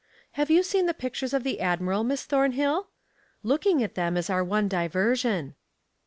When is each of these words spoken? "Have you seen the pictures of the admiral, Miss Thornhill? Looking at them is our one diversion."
"Have 0.31 0.49
you 0.49 0.63
seen 0.63 0.87
the 0.87 0.95
pictures 0.95 1.31
of 1.31 1.43
the 1.43 1.59
admiral, 1.61 2.03
Miss 2.03 2.25
Thornhill? 2.25 2.87
Looking 3.43 3.83
at 3.83 3.93
them 3.93 4.17
is 4.17 4.31
our 4.31 4.43
one 4.43 4.67
diversion." 4.67 5.53